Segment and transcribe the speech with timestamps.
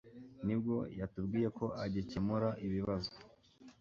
[0.45, 3.13] nibwo yatubwiye ko agikemura ibibazo